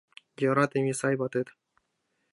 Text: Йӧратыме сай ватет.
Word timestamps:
Йӧратыме 0.41 0.93
сай 0.99 1.15
ватет. 1.19 1.47